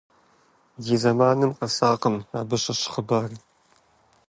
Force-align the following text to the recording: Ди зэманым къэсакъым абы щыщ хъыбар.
Ди 0.83 0.95
зэманым 1.01 1.51
къэсакъым 1.59 2.15
абы 2.39 2.57
щыщ 2.61 2.81
хъыбар. 2.91 3.31